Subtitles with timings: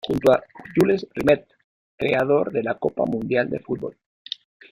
[0.07, 0.43] Junto a
[0.75, 1.45] Jules Rimet,
[1.95, 3.95] creador de la Copa Mundial de Fútbol.